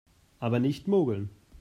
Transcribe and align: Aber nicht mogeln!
Aber 0.39 0.57
nicht 0.59 0.87
mogeln! 0.87 1.29